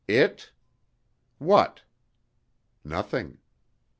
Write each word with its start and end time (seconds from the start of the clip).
It? 0.07 0.49
What? 1.37 1.83
Nothing. 2.83 3.37